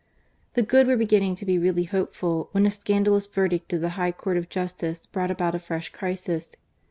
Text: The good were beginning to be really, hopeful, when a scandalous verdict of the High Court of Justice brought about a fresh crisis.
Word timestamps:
The 0.55 0.63
good 0.63 0.87
were 0.87 0.97
beginning 0.97 1.35
to 1.35 1.45
be 1.45 1.59
really, 1.59 1.83
hopeful, 1.83 2.49
when 2.53 2.65
a 2.65 2.71
scandalous 2.71 3.27
verdict 3.27 3.71
of 3.73 3.81
the 3.81 3.89
High 3.89 4.11
Court 4.11 4.35
of 4.37 4.49
Justice 4.49 5.05
brought 5.05 5.29
about 5.29 5.53
a 5.53 5.59
fresh 5.59 5.89
crisis. 5.89 6.49